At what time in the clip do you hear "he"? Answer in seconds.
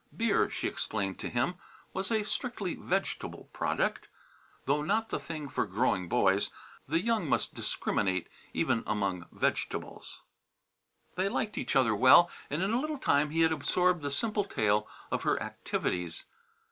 13.29-13.41